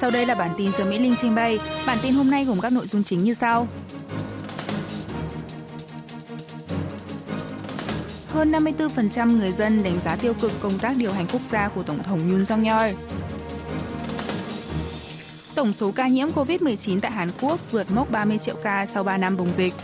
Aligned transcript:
Sau 0.00 0.10
đây 0.10 0.26
là 0.26 0.34
bản 0.34 0.50
tin 0.56 0.72
do 0.72 0.84
Mỹ 0.84 0.98
Linh 0.98 1.14
trình 1.20 1.34
bày. 1.34 1.58
Bản 1.86 1.98
tin 2.02 2.14
hôm 2.14 2.30
nay 2.30 2.44
gồm 2.44 2.60
các 2.60 2.72
nội 2.72 2.86
dung 2.86 3.02
chính 3.02 3.24
như 3.24 3.34
sau. 3.34 3.68
Hơn 8.28 8.52
54% 8.52 9.38
người 9.38 9.52
dân 9.52 9.82
đánh 9.82 10.00
giá 10.00 10.16
tiêu 10.16 10.34
cực 10.34 10.52
công 10.60 10.78
tác 10.78 10.96
điều 10.96 11.12
hành 11.12 11.26
quốc 11.32 11.42
gia 11.50 11.68
của 11.68 11.82
Tổng 11.82 12.02
thống 12.02 12.30
Yoon 12.30 12.44
song 12.44 12.64
yeol 12.64 12.90
Tổng 15.54 15.72
số 15.72 15.92
ca 15.92 16.08
nhiễm 16.08 16.28
COVID-19 16.28 17.00
tại 17.00 17.10
Hàn 17.10 17.30
Quốc 17.40 17.60
vượt 17.70 17.90
mốc 17.90 18.10
30 18.10 18.38
triệu 18.38 18.56
ca 18.62 18.86
sau 18.86 19.04
3 19.04 19.16
năm 19.16 19.36
bùng 19.36 19.52
dịch. 19.54 19.74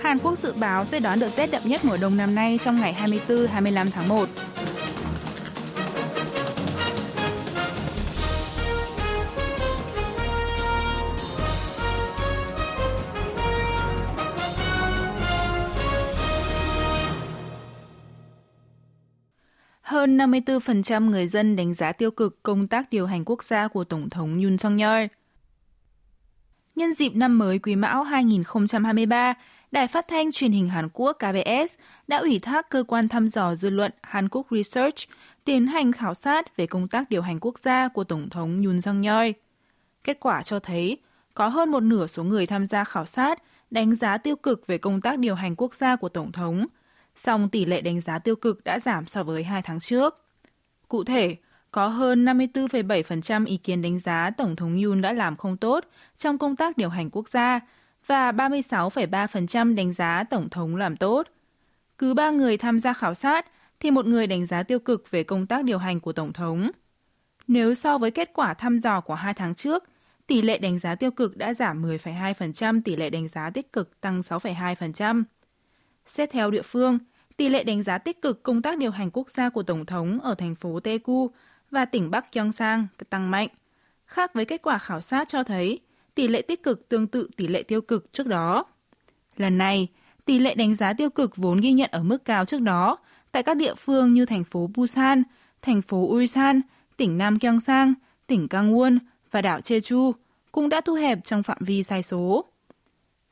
Hàn 0.00 0.18
Quốc 0.18 0.38
dự 0.38 0.52
báo 0.52 0.84
sẽ 0.84 1.00
đón 1.00 1.20
đợt 1.20 1.30
rét 1.36 1.50
đậm 1.50 1.62
nhất 1.64 1.84
mùa 1.84 1.96
đông 1.96 2.16
năm 2.16 2.34
nay 2.34 2.58
trong 2.64 2.80
ngày 2.80 2.96
24-25 3.28 3.90
tháng 3.90 4.08
1. 4.08 4.28
Hơn 20.18 20.30
54% 20.30 21.10
người 21.10 21.26
dân 21.26 21.56
đánh 21.56 21.74
giá 21.74 21.92
tiêu 21.92 22.10
cực 22.10 22.42
công 22.42 22.68
tác 22.68 22.90
điều 22.90 23.06
hành 23.06 23.24
quốc 23.24 23.42
gia 23.42 23.68
của 23.68 23.84
Tổng 23.84 24.10
thống 24.10 24.42
Yoon 24.42 24.58
song 24.58 24.76
yeol 24.76 25.04
Nhân 26.74 26.94
dịp 26.94 27.10
năm 27.14 27.38
mới 27.38 27.58
Quý 27.58 27.76
Mão 27.76 28.02
2023, 28.02 29.34
Đài 29.70 29.88
phát 29.88 30.08
thanh 30.08 30.32
truyền 30.32 30.52
hình 30.52 30.68
Hàn 30.68 30.88
Quốc 30.92 31.12
KBS 31.12 31.74
đã 32.08 32.16
ủy 32.16 32.38
thác 32.38 32.70
cơ 32.70 32.84
quan 32.88 33.08
thăm 33.08 33.28
dò 33.28 33.54
dư 33.54 33.70
luận 33.70 33.92
Hàn 34.02 34.28
Quốc 34.28 34.46
Research 34.50 34.96
tiến 35.44 35.66
hành 35.66 35.92
khảo 35.92 36.14
sát 36.14 36.56
về 36.56 36.66
công 36.66 36.88
tác 36.88 37.10
điều 37.10 37.22
hành 37.22 37.40
quốc 37.40 37.58
gia 37.58 37.88
của 37.88 38.04
Tổng 38.04 38.28
thống 38.30 38.62
Yoon 38.64 38.80
song 38.80 39.02
yeol 39.02 39.30
Kết 40.04 40.20
quả 40.20 40.42
cho 40.42 40.58
thấy, 40.58 40.98
có 41.34 41.48
hơn 41.48 41.70
một 41.70 41.80
nửa 41.80 42.06
số 42.06 42.24
người 42.24 42.46
tham 42.46 42.66
gia 42.66 42.84
khảo 42.84 43.06
sát 43.06 43.42
đánh 43.70 43.94
giá 43.94 44.18
tiêu 44.18 44.36
cực 44.36 44.66
về 44.66 44.78
công 44.78 45.00
tác 45.00 45.18
điều 45.18 45.34
hành 45.34 45.56
quốc 45.56 45.74
gia 45.74 45.96
của 45.96 46.08
Tổng 46.08 46.32
thống, 46.32 46.66
song 47.16 47.48
tỷ 47.48 47.64
lệ 47.64 47.80
đánh 47.80 48.00
giá 48.00 48.18
tiêu 48.18 48.36
cực 48.36 48.64
đã 48.64 48.78
giảm 48.80 49.06
so 49.06 49.24
với 49.24 49.44
hai 49.44 49.62
tháng 49.62 49.80
trước. 49.80 50.24
Cụ 50.88 51.04
thể, 51.04 51.36
có 51.70 51.88
hơn 51.88 52.24
54,7% 52.24 53.46
ý 53.46 53.56
kiến 53.56 53.82
đánh 53.82 53.98
giá 53.98 54.30
Tổng 54.30 54.56
thống 54.56 54.82
Yoon 54.82 55.00
đã 55.00 55.12
làm 55.12 55.36
không 55.36 55.56
tốt 55.56 55.84
trong 56.18 56.38
công 56.38 56.56
tác 56.56 56.76
điều 56.76 56.88
hành 56.88 57.10
quốc 57.10 57.28
gia 57.28 57.60
và 58.06 58.32
36,3% 58.32 59.74
đánh 59.74 59.92
giá 59.92 60.24
Tổng 60.30 60.48
thống 60.48 60.76
làm 60.76 60.96
tốt. 60.96 61.26
Cứ 61.98 62.14
ba 62.14 62.30
người 62.30 62.56
tham 62.56 62.78
gia 62.78 62.92
khảo 62.92 63.14
sát 63.14 63.46
thì 63.80 63.90
một 63.90 64.06
người 64.06 64.26
đánh 64.26 64.46
giá 64.46 64.62
tiêu 64.62 64.78
cực 64.78 65.10
về 65.10 65.24
công 65.24 65.46
tác 65.46 65.64
điều 65.64 65.78
hành 65.78 66.00
của 66.00 66.12
Tổng 66.12 66.32
thống. 66.32 66.70
Nếu 67.48 67.74
so 67.74 67.98
với 67.98 68.10
kết 68.10 68.30
quả 68.34 68.54
thăm 68.54 68.78
dò 68.78 69.00
của 69.00 69.14
hai 69.14 69.34
tháng 69.34 69.54
trước, 69.54 69.84
tỷ 70.26 70.42
lệ 70.42 70.58
đánh 70.58 70.78
giá 70.78 70.94
tiêu 70.94 71.10
cực 71.10 71.36
đã 71.36 71.54
giảm 71.54 71.82
10,2%, 71.82 72.82
tỷ 72.84 72.96
lệ 72.96 73.10
đánh 73.10 73.28
giá 73.28 73.50
tích 73.50 73.72
cực 73.72 74.00
tăng 74.00 74.20
6,2%. 74.20 75.24
Xét 76.06 76.30
theo 76.30 76.50
địa 76.50 76.62
phương, 76.62 76.98
tỷ 77.36 77.48
lệ 77.48 77.64
đánh 77.64 77.82
giá 77.82 77.98
tích 77.98 78.22
cực 78.22 78.42
công 78.42 78.62
tác 78.62 78.78
điều 78.78 78.90
hành 78.90 79.10
quốc 79.12 79.30
gia 79.30 79.48
của 79.48 79.62
Tổng 79.62 79.86
thống 79.86 80.20
ở 80.20 80.34
thành 80.34 80.54
phố 80.54 80.80
Daegu 80.84 81.30
và 81.70 81.84
tỉnh 81.84 82.10
Bắc 82.10 82.32
Gyeongsang 82.32 82.86
tăng 83.10 83.30
mạnh. 83.30 83.48
Khác 84.06 84.34
với 84.34 84.44
kết 84.44 84.62
quả 84.62 84.78
khảo 84.78 85.00
sát 85.00 85.28
cho 85.28 85.42
thấy, 85.42 85.80
tỷ 86.14 86.28
lệ 86.28 86.42
tích 86.42 86.62
cực 86.62 86.88
tương 86.88 87.06
tự 87.06 87.28
tỷ 87.36 87.48
lệ 87.48 87.62
tiêu 87.62 87.80
cực 87.80 88.12
trước 88.12 88.26
đó. 88.26 88.64
Lần 89.36 89.58
này, 89.58 89.88
tỷ 90.24 90.38
lệ 90.38 90.54
đánh 90.54 90.74
giá 90.74 90.92
tiêu 90.92 91.10
cực 91.10 91.36
vốn 91.36 91.60
ghi 91.60 91.72
nhận 91.72 91.90
ở 91.92 92.02
mức 92.02 92.24
cao 92.24 92.44
trước 92.44 92.60
đó 92.60 92.98
tại 93.32 93.42
các 93.42 93.56
địa 93.56 93.74
phương 93.74 94.14
như 94.14 94.26
thành 94.26 94.44
phố 94.44 94.70
Busan, 94.74 95.22
thành 95.62 95.82
phố 95.82 95.98
Ulsan, 95.98 96.60
tỉnh 96.96 97.18
Nam 97.18 97.38
Gyeongsang, 97.40 97.94
tỉnh 98.26 98.46
Gangwon 98.50 98.98
và 99.30 99.42
đảo 99.42 99.60
Jeju 99.60 100.12
cũng 100.52 100.68
đã 100.68 100.80
thu 100.80 100.94
hẹp 100.94 101.24
trong 101.24 101.42
phạm 101.42 101.58
vi 101.60 101.82
sai 101.82 102.02
số. 102.02 102.44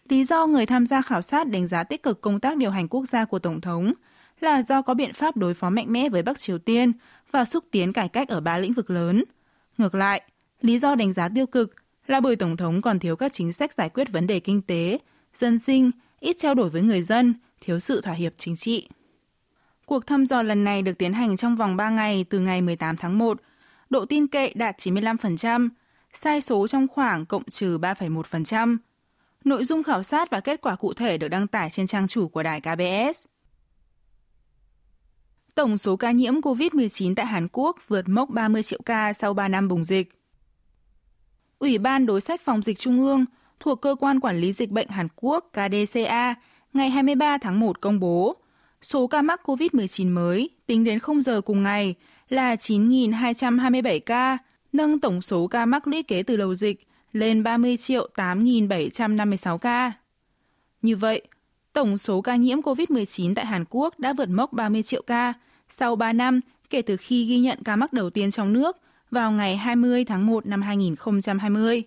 Lý 0.09 0.25
do 0.25 0.47
người 0.47 0.67
tham 0.67 0.87
gia 0.87 1.03
khảo 1.03 1.23
sát 1.23 1.49
đánh 1.49 1.67
giá 1.67 1.85
tích 1.85 2.03
cực 2.03 2.21
công 2.21 2.41
tác 2.41 2.57
điều 2.57 2.71
hành 2.71 2.89
quốc 2.89 3.05
gia 3.07 3.25
của 3.25 3.39
Tổng 3.39 3.61
thống 3.61 3.93
là 4.41 4.63
do 4.63 4.83
có 4.83 4.95
biện 4.95 5.13
pháp 5.13 5.37
đối 5.37 5.55
phó 5.55 5.71
mạnh 5.71 5.93
mẽ 5.93 6.09
với 6.09 6.23
Bắc 6.23 6.39
Triều 6.39 6.59
Tiên 6.59 6.93
và 7.31 7.45
xúc 7.45 7.65
tiến 7.71 7.93
cải 7.93 8.09
cách 8.09 8.29
ở 8.29 8.41
ba 8.41 8.59
lĩnh 8.59 8.73
vực 8.73 8.91
lớn. 8.91 9.25
Ngược 9.79 9.95
lại, 9.95 10.23
lý 10.61 10.79
do 10.79 10.95
đánh 10.95 11.13
giá 11.13 11.29
tiêu 11.35 11.47
cực 11.47 11.75
là 12.07 12.21
bởi 12.21 12.37
Tổng 12.37 12.57
thống 12.57 12.83
còn 12.83 12.99
thiếu 12.99 13.17
các 13.17 13.33
chính 13.33 13.53
sách 13.53 13.73
giải 13.73 13.89
quyết 13.89 14.13
vấn 14.13 14.27
đề 14.27 14.41
kinh 14.41 14.63
tế, 14.63 14.99
dân 15.37 15.59
sinh, 15.59 15.91
ít 16.21 16.37
trao 16.39 16.55
đổi 16.55 16.71
với 16.71 16.83
người 16.83 17.03
dân, 17.03 17.35
thiếu 17.61 17.81
sự 17.81 18.01
thỏa 18.01 18.15
hiệp 18.15 18.33
chính 18.39 18.57
trị. 18.57 18.89
Cuộc 19.87 20.07
thăm 20.07 20.27
dò 20.27 20.43
lần 20.43 20.65
này 20.65 20.83
được 20.83 20.99
tiến 20.99 21.13
hành 21.13 21.37
trong 21.37 21.57
vòng 21.57 21.77
3 21.77 21.91
ngày 21.91 22.25
từ 22.31 22.39
ngày 22.39 22.63
18 22.63 22.97
tháng 22.97 23.19
1, 23.19 23.41
độ 23.91 24.05
tin 24.05 24.27
cậy 24.27 24.53
đạt 24.55 24.77
95%, 24.79 25.69
sai 26.13 26.41
số 26.41 26.69
trong 26.69 26.89
khoảng 26.89 27.27
cộng 27.27 27.45
trừ 27.45 27.79
3,1%. 27.79 28.77
Nội 29.45 29.65
dung 29.65 29.83
khảo 29.83 30.03
sát 30.03 30.31
và 30.31 30.41
kết 30.41 30.61
quả 30.61 30.77
cụ 30.77 30.93
thể 30.93 31.19
được 31.19 31.29
đăng 31.29 31.47
tải 31.47 31.71
trên 31.71 31.87
trang 31.87 32.09
chủ 32.09 32.29
của 32.29 32.43
đài 32.43 32.61
KBS. 32.61 33.27
Tổng 35.55 35.79
số 35.79 35.97
ca 35.97 36.11
nhiễm 36.11 36.35
COVID-19 36.41 37.15
tại 37.15 37.27
Hàn 37.27 37.49
Quốc 37.53 37.77
vượt 37.89 38.09
mốc 38.09 38.31
30 38.31 38.63
triệu 38.63 38.81
ca 38.85 39.13
sau 39.13 39.35
3 39.35 39.49
năm 39.49 39.69
bùng 39.69 39.85
dịch. 39.85 40.21
Ủy 41.59 41.79
ban 41.79 42.07
Đối 42.07 42.21
sách 42.21 42.41
Phòng 42.45 42.63
dịch 42.63 42.79
Trung 42.79 43.01
ương 43.01 43.25
thuộc 43.61 43.81
Cơ 43.81 43.97
quan 44.01 44.21
Quản 44.21 44.39
lý 44.39 44.53
Dịch 44.53 44.71
bệnh 44.71 44.89
Hàn 44.89 45.09
Quốc 45.17 45.51
KDCA 45.53 46.35
ngày 46.73 46.91
23 46.91 47.39
tháng 47.39 47.61
1 47.61 47.81
công 47.81 48.01
bố 48.01 48.37
số 48.83 49.07
ca 49.07 49.23
mắc 49.23 49.41
COVID-19 49.45 50.15
mới 50.15 50.51
tính 50.67 50.85
đến 50.85 50.99
0 50.99 51.23
giờ 51.23 51.41
cùng 51.41 51.63
ngày 51.63 51.95
là 52.29 52.55
9.227 52.55 54.01
ca, 54.07 54.39
nâng 54.73 55.01
tổng 55.01 55.23
số 55.23 55.47
ca 55.47 55.67
mắc 55.67 55.87
lũy 55.87 56.03
kế 56.03 56.23
từ 56.23 56.37
đầu 56.37 56.55
dịch 56.55 56.87
lên 57.15 57.43
30 57.43 57.77
triệu 57.77 58.09
8.756 58.15 59.59
ca. 59.59 59.93
Như 60.83 60.97
vậy, 60.97 61.23
tổng 61.73 61.99
số 61.99 62.21
ca 62.21 62.37
nhiễm 62.37 62.61
COVID-19 62.61 63.35
tại 63.35 63.47
Hàn 63.47 63.65
Quốc 63.71 63.99
đã 63.99 64.13
vượt 64.13 64.29
mốc 64.29 64.53
30 64.53 64.83
triệu 64.83 65.03
ca 65.03 65.33
sau 65.71 65.97
3 65.97 66.13
năm 66.13 66.41
kể 66.71 66.83
từ 66.83 66.97
khi 66.97 67.25
ghi 67.25 67.39
nhận 67.39 67.59
ca 67.65 67.77
mắc 67.77 67.93
đầu 67.93 68.11
tiên 68.11 68.31
trong 68.31 68.53
nước 68.53 68.77
vào 69.11 69.33
ngày 69.33 69.57
20 69.57 70.05
tháng 70.05 70.27
1 70.27 70.47
năm 70.47 70.63
2020. 70.63 71.83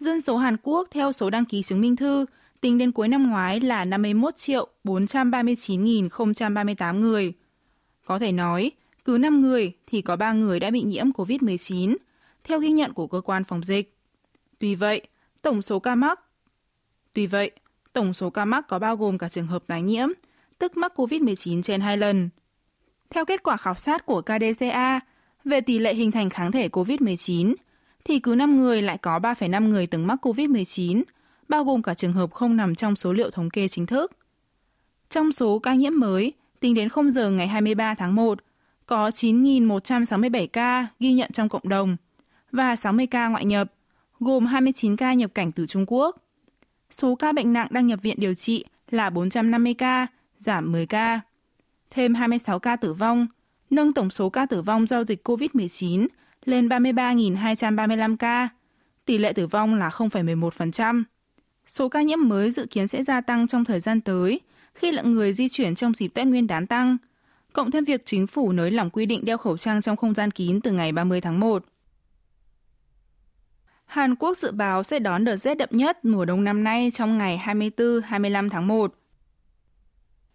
Dân 0.00 0.20
số 0.20 0.36
Hàn 0.36 0.56
Quốc 0.62 0.88
theo 0.90 1.12
số 1.12 1.30
đăng 1.30 1.44
ký 1.44 1.62
chứng 1.62 1.80
minh 1.80 1.96
thư 1.96 2.26
tính 2.60 2.78
đến 2.78 2.92
cuối 2.92 3.08
năm 3.08 3.30
ngoái 3.30 3.60
là 3.60 3.84
51 3.84 4.36
triệu 4.36 4.68
439.038 4.84 7.00
người. 7.00 7.32
Có 8.04 8.18
thể 8.18 8.32
nói, 8.32 8.70
cứ 9.04 9.18
5 9.18 9.40
người 9.40 9.72
thì 9.86 10.02
có 10.02 10.16
3 10.16 10.32
người 10.32 10.60
đã 10.60 10.70
bị 10.70 10.82
nhiễm 10.82 11.10
COVID-19, 11.10 11.96
theo 12.44 12.58
ghi 12.58 12.70
nhận 12.70 12.92
của 12.92 13.06
cơ 13.06 13.20
quan 13.20 13.44
phòng 13.44 13.64
dịch. 13.64 13.99
Tuy 14.60 14.74
vậy, 14.74 15.00
tổng 15.42 15.62
số 15.62 15.78
ca 15.78 15.94
mắc 15.94 16.20
Tuy 17.12 17.26
vậy, 17.26 17.50
tổng 17.92 18.14
số 18.14 18.30
ca 18.30 18.44
mắc 18.44 18.68
có 18.68 18.78
bao 18.78 18.96
gồm 18.96 19.18
cả 19.18 19.28
trường 19.28 19.46
hợp 19.46 19.62
tái 19.66 19.82
nhiễm, 19.82 20.08
tức 20.58 20.76
mắc 20.76 20.92
COVID-19 20.96 21.62
trên 21.62 21.80
2 21.80 21.96
lần. 21.96 22.28
Theo 23.10 23.24
kết 23.24 23.42
quả 23.42 23.56
khảo 23.56 23.74
sát 23.74 24.06
của 24.06 24.22
KDCA 24.22 25.00
về 25.44 25.60
tỷ 25.60 25.78
lệ 25.78 25.94
hình 25.94 26.10
thành 26.10 26.30
kháng 26.30 26.52
thể 26.52 26.68
COVID-19, 26.68 27.54
thì 28.04 28.18
cứ 28.18 28.34
5 28.34 28.60
người 28.60 28.82
lại 28.82 28.98
có 28.98 29.18
3,5 29.18 29.68
người 29.68 29.86
từng 29.86 30.06
mắc 30.06 30.26
COVID-19, 30.26 31.02
bao 31.48 31.64
gồm 31.64 31.82
cả 31.82 31.94
trường 31.94 32.12
hợp 32.12 32.32
không 32.32 32.56
nằm 32.56 32.74
trong 32.74 32.96
số 32.96 33.12
liệu 33.12 33.30
thống 33.30 33.50
kê 33.50 33.68
chính 33.68 33.86
thức. 33.86 34.12
Trong 35.10 35.32
số 35.32 35.58
ca 35.58 35.74
nhiễm 35.74 35.92
mới, 35.96 36.32
tính 36.60 36.74
đến 36.74 36.88
0 36.88 37.10
giờ 37.10 37.30
ngày 37.30 37.48
23 37.48 37.94
tháng 37.94 38.14
1, 38.14 38.38
có 38.86 39.08
9.167 39.08 40.46
ca 40.46 40.86
ghi 41.00 41.12
nhận 41.12 41.32
trong 41.32 41.48
cộng 41.48 41.68
đồng 41.68 41.96
và 42.52 42.76
60 42.76 43.06
ca 43.06 43.28
ngoại 43.28 43.44
nhập, 43.44 43.72
gồm 44.20 44.46
29 44.46 44.96
ca 44.96 45.14
nhập 45.14 45.30
cảnh 45.34 45.52
từ 45.52 45.66
Trung 45.66 45.84
Quốc. 45.86 46.16
Số 46.90 47.14
ca 47.14 47.32
bệnh 47.32 47.52
nặng 47.52 47.68
đang 47.70 47.86
nhập 47.86 48.02
viện 48.02 48.16
điều 48.18 48.34
trị 48.34 48.64
là 48.90 49.10
450 49.10 49.74
ca, 49.74 50.06
giảm 50.38 50.72
10 50.72 50.86
ca. 50.86 51.20
Thêm 51.90 52.14
26 52.14 52.58
ca 52.58 52.76
tử 52.76 52.92
vong, 52.92 53.26
nâng 53.70 53.92
tổng 53.92 54.10
số 54.10 54.30
ca 54.30 54.46
tử 54.46 54.62
vong 54.62 54.86
do 54.86 55.04
dịch 55.04 55.28
COVID-19 55.28 56.06
lên 56.44 56.68
33.235 56.68 58.16
ca. 58.16 58.48
Tỷ 59.04 59.18
lệ 59.18 59.32
tử 59.32 59.46
vong 59.46 59.74
là 59.74 59.88
0,11%. 59.88 61.02
Số 61.66 61.88
ca 61.88 62.02
nhiễm 62.02 62.28
mới 62.28 62.50
dự 62.50 62.66
kiến 62.66 62.88
sẽ 62.88 63.02
gia 63.02 63.20
tăng 63.20 63.46
trong 63.46 63.64
thời 63.64 63.80
gian 63.80 64.00
tới 64.00 64.40
khi 64.74 64.92
lượng 64.92 65.14
người 65.14 65.32
di 65.32 65.48
chuyển 65.48 65.74
trong 65.74 65.94
dịp 65.94 66.08
Tết 66.08 66.26
Nguyên 66.26 66.46
đán 66.46 66.66
tăng, 66.66 66.96
cộng 67.52 67.70
thêm 67.70 67.84
việc 67.84 68.06
chính 68.06 68.26
phủ 68.26 68.52
nới 68.52 68.70
lỏng 68.70 68.90
quy 68.90 69.06
định 69.06 69.24
đeo 69.24 69.38
khẩu 69.38 69.56
trang 69.56 69.82
trong 69.82 69.96
không 69.96 70.14
gian 70.14 70.30
kín 70.30 70.60
từ 70.60 70.70
ngày 70.70 70.92
30 70.92 71.20
tháng 71.20 71.40
1. 71.40 71.64
Hàn 73.90 74.14
Quốc 74.14 74.38
dự 74.38 74.52
báo 74.52 74.82
sẽ 74.82 74.98
đón 74.98 75.24
đợt 75.24 75.36
rét 75.36 75.54
đậm 75.54 75.68
nhất 75.72 76.04
mùa 76.04 76.24
đông 76.24 76.44
năm 76.44 76.64
nay 76.64 76.90
trong 76.94 77.18
ngày 77.18 77.42
24-25 77.44 78.50
tháng 78.50 78.66
1. 78.66 78.94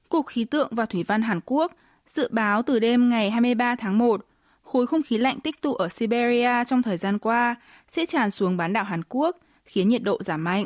Cục 0.10 0.28
Khí 0.28 0.46
tượng 0.46 0.68
và 0.72 0.86
Thủy 0.86 1.04
văn 1.08 1.22
Hàn 1.22 1.40
Quốc 1.46 1.72
dự 2.08 2.28
báo 2.32 2.62
từ 2.62 2.80
đêm 2.80 3.10
ngày 3.10 3.32
23 3.32 3.76
tháng 3.76 3.98
1, 3.98 4.26
khối 4.64 4.88
không 4.88 5.02
khí 5.04 5.18
lạnh 5.18 5.40
tích 5.40 5.62
tụ 5.62 5.74
ở 5.74 5.90
Siberia 5.90 6.66
trong 6.66 6.82
thời 6.82 6.98
gian 6.98 7.20
qua 7.20 7.56
sẽ 7.88 8.06
tràn 8.06 8.32
xuống 8.32 8.58
bán 8.58 8.74
đảo 8.74 8.84
Hàn 8.84 9.02
Quốc, 9.10 9.38
khiến 9.66 9.90
nhiệt 9.90 10.04
độ 10.04 10.24
giảm 10.24 10.44
mạnh. 10.44 10.66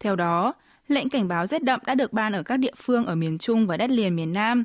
Theo 0.00 0.16
đó, 0.16 0.52
lệnh 0.88 1.08
cảnh 1.08 1.28
báo 1.28 1.46
rét 1.46 1.62
đậm 1.62 1.80
đã 1.86 1.94
được 1.94 2.12
ban 2.12 2.32
ở 2.32 2.42
các 2.42 2.56
địa 2.56 2.74
phương 2.76 3.06
ở 3.06 3.14
miền 3.14 3.38
Trung 3.38 3.66
và 3.66 3.76
đất 3.76 3.90
liền 3.90 4.16
miền 4.16 4.32
Nam. 4.32 4.64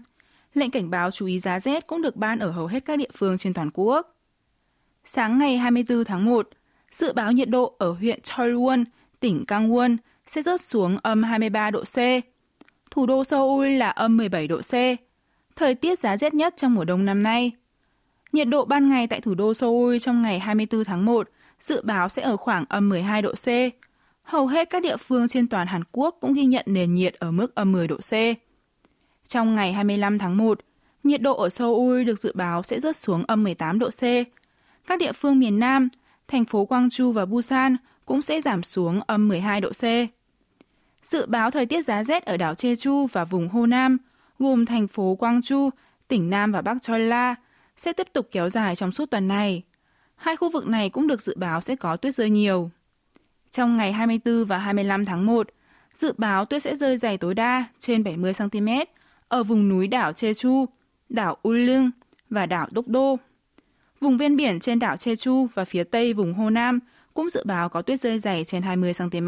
Lệnh 0.54 0.72
cảnh 0.72 0.90
báo 0.90 1.12
chú 1.12 1.26
ý 1.26 1.40
giá 1.40 1.60
rét 1.60 1.88
cũng 1.88 2.02
được 2.02 2.16
ban 2.16 2.40
ở 2.40 2.52
hầu 2.52 2.68
hết 2.68 2.86
các 2.86 3.00
địa 3.00 3.10
phương 3.14 3.38
trên 3.38 3.54
toàn 3.54 3.70
quốc. 3.74 4.16
Sáng 5.06 5.38
ngày 5.38 5.58
24 5.58 6.04
tháng 6.04 6.26
1, 6.26 6.50
dự 6.92 7.14
báo 7.14 7.32
nhiệt 7.32 7.50
độ 7.50 7.76
ở 7.80 7.92
huyện 7.92 8.20
Choiwon, 8.22 8.84
tỉnh 9.20 9.44
Gangwon 9.48 9.98
sẽ 10.28 10.42
rớt 10.42 10.62
xuống 10.62 10.98
âm 11.04 11.24
23 11.24 11.72
độ 11.72 11.84
C. 11.84 11.98
Thủ 12.92 13.06
đô 13.06 13.24
Seoul 13.24 13.68
là 13.68 13.90
âm 13.90 14.18
17 14.18 14.48
độ 14.48 14.62
C. 14.62 14.74
Thời 15.56 15.76
tiết 15.76 16.00
giá 16.00 16.18
rét 16.18 16.34
nhất 16.34 16.54
trong 16.58 16.74
mùa 16.74 16.86
đông 16.86 17.06
năm 17.06 17.24
nay. 17.24 17.52
Nhiệt 18.32 18.48
độ 18.48 18.66
ban 18.66 18.90
ngày 18.90 19.08
tại 19.08 19.22
thủ 19.22 19.36
đô 19.36 19.54
Seoul 19.54 19.98
trong 19.98 20.22
ngày 20.22 20.40
24 20.40 20.84
tháng 20.84 21.06
1 21.06 21.30
dự 21.60 21.82
báo 21.84 22.10
sẽ 22.10 22.22
ở 22.22 22.38
khoảng 22.38 22.66
âm 22.70 22.90
12 22.90 23.22
độ 23.22 23.34
C. 23.34 23.48
Hầu 24.24 24.48
hết 24.48 24.70
các 24.70 24.82
địa 24.82 24.98
phương 24.98 25.28
trên 25.28 25.48
toàn 25.48 25.68
Hàn 25.68 25.84
Quốc 25.92 26.18
cũng 26.22 26.34
ghi 26.34 26.46
nhận 26.46 26.66
nền 26.68 26.96
nhiệt 26.96 27.14
ở 27.14 27.32
mức 27.32 27.56
âm 27.56 27.72
10 27.72 27.88
độ 27.88 27.98
C. 27.98 28.14
Trong 29.28 29.56
ngày 29.56 29.74
25 29.74 30.18
tháng 30.18 30.38
1, 30.38 30.60
nhiệt 31.04 31.22
độ 31.22 31.38
ở 31.38 31.50
Seoul 31.50 32.04
được 32.04 32.20
dự 32.20 32.32
báo 32.36 32.64
sẽ 32.64 32.80
rớt 32.80 32.98
xuống 32.98 33.24
âm 33.28 33.44
18 33.44 33.80
độ 33.80 33.90
C. 33.90 34.02
Các 34.88 35.00
địa 35.00 35.12
phương 35.12 35.40
miền 35.40 35.60
Nam, 35.60 35.90
thành 36.32 36.46
phố 36.46 36.68
Gwangju 36.70 37.12
và 37.12 37.26
Busan 37.26 37.78
cũng 38.06 38.22
sẽ 38.22 38.42
giảm 38.42 38.64
xuống 38.64 39.02
âm 39.08 39.28
12 39.28 39.62
độ 39.62 39.70
C. 39.70 39.84
Dự 41.04 41.26
báo 41.26 41.52
thời 41.52 41.66
tiết 41.66 41.86
giá 41.86 42.04
rét 42.04 42.26
ở 42.26 42.38
đảo 42.38 42.54
Jeju 42.54 43.08
và 43.12 43.26
vùng 43.26 43.50
Hồ 43.50 43.66
Nam, 43.66 43.98
gồm 44.40 44.66
thành 44.66 44.88
phố 44.88 45.18
Gwangju, 45.20 45.70
tỉnh 46.08 46.30
Nam 46.30 46.52
và 46.52 46.62
Bắc 46.62 46.82
Cholla, 46.82 47.36
sẽ 47.78 47.94
tiếp 47.94 48.08
tục 48.14 48.28
kéo 48.32 48.50
dài 48.50 48.76
trong 48.76 48.92
suốt 48.92 49.12
tuần 49.12 49.28
này. 49.28 49.64
Hai 50.16 50.36
khu 50.36 50.50
vực 50.52 50.68
này 50.68 50.90
cũng 50.90 51.08
được 51.08 51.22
dự 51.22 51.36
báo 51.38 51.62
sẽ 51.62 51.76
có 51.76 51.98
tuyết 51.98 52.16
rơi 52.16 52.30
nhiều. 52.30 52.72
Trong 53.52 53.78
ngày 53.78 53.94
24 53.94 54.46
và 54.46 54.58
25 54.58 55.06
tháng 55.06 55.26
1, 55.26 55.48
dự 55.96 56.14
báo 56.18 56.46
tuyết 56.46 56.64
sẽ 56.64 56.76
rơi 56.76 56.98
dày 56.98 57.18
tối 57.18 57.36
đa 57.36 57.66
trên 57.80 58.04
70 58.04 58.34
cm 58.34 58.68
ở 59.28 59.44
vùng 59.44 59.70
núi 59.70 59.88
đảo 59.88 60.12
Jeju, 60.12 60.66
đảo 61.10 61.38
Ulleung 61.48 61.92
và 62.30 62.46
đảo 62.46 62.68
Dokdo. 62.76 63.16
Vùng 64.02 64.18
ven 64.18 64.36
biển 64.36 64.60
trên 64.60 64.80
đảo 64.80 64.96
Jeju 64.96 65.48
và 65.54 65.66
phía 65.66 65.84
tây 65.84 66.14
vùng 66.14 66.34
Hồ 66.34 66.50
Nam 66.50 66.80
cũng 67.14 67.30
dự 67.30 67.44
báo 67.46 67.70
có 67.70 67.82
tuyết 67.82 68.00
rơi 68.00 68.20
dày 68.20 68.46
trên 68.46 68.62
20 68.62 68.94
cm. 68.94 69.28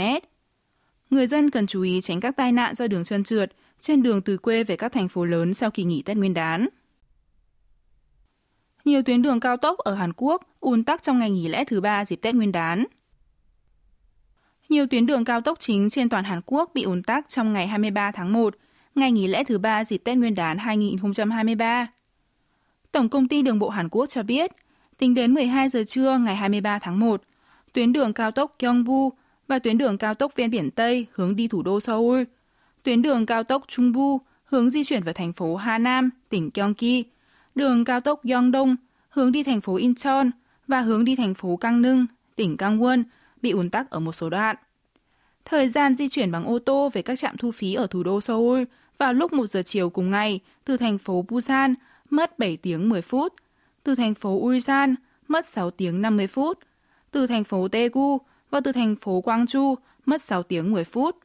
Người 1.09 1.27
dân 1.27 1.49
cần 1.49 1.67
chú 1.67 1.81
ý 1.81 2.01
tránh 2.01 2.19
các 2.19 2.35
tai 2.37 2.51
nạn 2.51 2.75
do 2.75 2.87
đường 2.87 3.03
trơn 3.03 3.23
trượt 3.23 3.51
trên 3.79 4.03
đường 4.03 4.21
từ 4.21 4.37
quê 4.37 4.63
về 4.63 4.75
các 4.75 4.91
thành 4.91 5.07
phố 5.07 5.25
lớn 5.25 5.53
sau 5.53 5.71
kỳ 5.71 5.83
nghỉ 5.83 6.01
Tết 6.01 6.17
Nguyên 6.17 6.33
đán. 6.33 6.67
Nhiều 8.85 9.01
tuyến 9.03 9.21
đường 9.21 9.39
cao 9.39 9.57
tốc 9.57 9.77
ở 9.77 9.93
Hàn 9.93 10.11
Quốc 10.17 10.41
ùn 10.59 10.83
tắc 10.83 11.01
trong 11.01 11.19
ngày 11.19 11.31
nghỉ 11.31 11.47
lễ 11.47 11.63
thứ 11.65 11.81
ba 11.81 12.05
dịp 12.05 12.15
Tết 12.15 12.35
Nguyên 12.35 12.51
đán. 12.51 12.85
Nhiều 14.69 14.87
tuyến 14.87 15.05
đường 15.05 15.25
cao 15.25 15.41
tốc 15.41 15.59
chính 15.59 15.89
trên 15.89 16.09
toàn 16.09 16.23
Hàn 16.23 16.41
Quốc 16.45 16.71
bị 16.73 16.83
ùn 16.83 17.03
tắc 17.03 17.29
trong 17.29 17.53
ngày 17.53 17.67
23 17.67 18.11
tháng 18.11 18.33
1, 18.33 18.55
ngày 18.95 19.11
nghỉ 19.11 19.27
lễ 19.27 19.43
thứ 19.43 19.57
ba 19.57 19.83
dịp 19.83 19.97
Tết 19.97 20.17
Nguyên 20.17 20.35
đán 20.35 20.57
2023. 20.57 21.87
Tổng 22.91 23.09
công 23.09 23.27
ty 23.27 23.41
Đường 23.41 23.59
bộ 23.59 23.69
Hàn 23.69 23.89
Quốc 23.89 24.05
cho 24.09 24.23
biết, 24.23 24.51
tính 24.97 25.13
đến 25.13 25.33
12 25.33 25.69
giờ 25.69 25.83
trưa 25.87 26.17
ngày 26.17 26.35
23 26.35 26.79
tháng 26.79 26.99
1, 26.99 27.21
tuyến 27.73 27.93
đường 27.93 28.13
cao 28.13 28.31
tốc 28.31 28.55
Gyeongbu 28.59 29.09
và 29.47 29.59
tuyến 29.59 29.77
đường 29.77 29.97
cao 29.97 30.15
tốc 30.15 30.35
ven 30.35 30.51
biển 30.51 30.71
Tây 30.71 31.05
hướng 31.11 31.35
đi 31.35 31.47
thủ 31.47 31.61
đô 31.61 31.79
Seoul, 31.79 32.23
tuyến 32.83 33.01
đường 33.01 33.25
cao 33.25 33.43
tốc 33.43 33.63
Chungbu 33.67 34.21
hướng 34.43 34.69
di 34.69 34.83
chuyển 34.83 35.03
vào 35.03 35.13
thành 35.13 35.33
phố 35.33 35.55
Hà 35.55 35.77
Nam, 35.77 36.09
tỉnh 36.29 36.49
Gyeonggi, 36.53 37.03
đường 37.55 37.85
cao 37.85 38.01
tốc 38.01 38.23
Gyeongdong 38.23 38.75
hướng 39.09 39.31
đi 39.31 39.43
thành 39.43 39.61
phố 39.61 39.75
Incheon 39.75 40.29
và 40.67 40.81
hướng 40.81 41.05
đi 41.05 41.15
thành 41.15 41.33
phố 41.33 41.57
Gangneung, 41.61 42.05
tỉnh 42.35 42.55
Gangwon 42.57 43.03
bị 43.41 43.51
ùn 43.51 43.69
tắc 43.69 43.89
ở 43.89 43.99
một 43.99 44.11
số 44.11 44.29
đoạn. 44.29 44.55
Thời 45.45 45.69
gian 45.69 45.95
di 45.95 46.09
chuyển 46.09 46.31
bằng 46.31 46.45
ô 46.45 46.59
tô 46.59 46.89
về 46.93 47.01
các 47.01 47.19
trạm 47.19 47.37
thu 47.37 47.51
phí 47.51 47.73
ở 47.73 47.87
thủ 47.87 48.03
đô 48.03 48.21
Seoul 48.21 48.63
vào 48.97 49.13
lúc 49.13 49.33
1 49.33 49.47
giờ 49.47 49.61
chiều 49.65 49.89
cùng 49.89 50.11
ngày 50.11 50.39
từ 50.65 50.77
thành 50.77 50.97
phố 50.97 51.25
Busan 51.29 51.73
mất 52.09 52.39
7 52.39 52.57
tiếng 52.57 52.89
10 52.89 53.01
phút, 53.01 53.33
từ 53.83 53.95
thành 53.95 54.15
phố 54.15 54.29
Ulsan 54.29 54.95
mất 55.27 55.47
6 55.47 55.71
tiếng 55.71 56.01
50 56.01 56.27
phút, 56.27 56.59
từ 57.11 57.27
thành 57.27 57.43
phố 57.43 57.67
Daegu 57.71 58.17
và 58.49 58.59
từ 58.59 58.71
thành 58.71 58.95
phố 58.95 59.21
Gwangju 59.25 59.75
mất 60.05 60.21
6 60.21 60.43
tiếng 60.43 60.71
10 60.71 60.83
phút, 60.83 61.17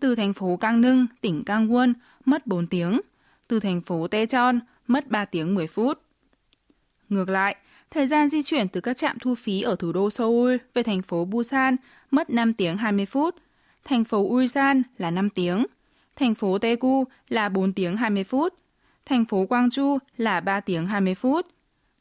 từ 0.00 0.14
thành 0.14 0.32
phố 0.32 0.58
Gangneung, 0.60 1.06
tỉnh 1.20 1.42
Gangwon 1.46 1.92
mất 2.24 2.46
4 2.46 2.66
tiếng, 2.66 3.00
từ 3.48 3.60
thành 3.60 3.80
phố 3.80 4.06
Daejeon 4.10 4.58
mất 4.86 5.10
3 5.10 5.24
tiếng 5.24 5.54
10 5.54 5.66
phút. 5.66 6.00
Ngược 7.08 7.28
lại, 7.28 7.56
thời 7.90 8.06
gian 8.06 8.28
di 8.28 8.42
chuyển 8.42 8.68
từ 8.68 8.80
các 8.80 8.96
trạm 8.96 9.18
thu 9.18 9.34
phí 9.34 9.62
ở 9.62 9.76
thủ 9.76 9.92
đô 9.92 10.10
Seoul 10.10 10.56
về 10.74 10.82
thành 10.82 11.02
phố 11.02 11.24
Busan 11.24 11.76
mất 12.10 12.30
5 12.30 12.52
tiếng 12.52 12.76
20 12.76 13.06
phút, 13.06 13.34
thành 13.84 14.04
phố 14.04 14.18
Ulsan 14.18 14.82
là 14.98 15.10
5 15.10 15.30
tiếng, 15.30 15.66
thành 16.16 16.34
phố 16.34 16.58
Daegu 16.62 17.04
là 17.28 17.48
4 17.48 17.72
tiếng 17.72 17.96
20 17.96 18.24
phút, 18.24 18.54
thành 19.06 19.24
phố 19.24 19.46
Gwangju 19.48 19.98
là 20.16 20.40
3 20.40 20.60
tiếng 20.60 20.86
20 20.86 21.14
phút, 21.14 21.46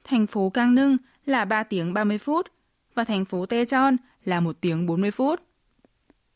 thành 0.10 0.28
phố 0.28 0.50
Cang 0.50 0.76
Nưng 0.76 0.98
là 1.26 1.46
3 1.46 1.64
tiếng 1.64 1.94
30 1.94 2.18
phút 2.18 2.48
và 2.96 3.04
thành 3.04 3.26
phố 3.26 3.46
Daejeon 3.46 3.98
là 4.26 4.40
1 4.40 4.56
tiếng 4.62 4.86
40 4.86 5.12
phút. 5.12 5.40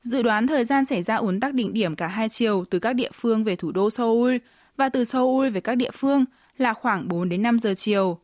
Dự 0.02 0.22
đoán 0.24 0.48
thời 0.48 0.66
gian 0.66 0.86
xảy 0.86 1.04
ra 1.04 1.16
ùn 1.16 1.40
tắc 1.40 1.54
đỉnh 1.54 1.74
điểm 1.74 1.96
cả 1.96 2.08
hai 2.08 2.30
chiều 2.30 2.66
từ 2.70 2.80
các 2.80 2.94
địa 2.94 3.10
phương 3.14 3.44
về 3.44 3.56
thủ 3.56 3.72
đô 3.72 3.90
Seoul 3.90 4.36
và 4.78 4.90
từ 4.90 5.04
Seoul 5.04 5.50
về 5.50 5.62
các 5.62 5.76
địa 5.76 5.92
phương 5.92 6.26
là 6.58 6.74
khoảng 6.74 7.08
4 7.08 7.30
đến 7.30 7.44
5 7.44 7.60
giờ 7.60 7.74
chiều. 7.76 8.20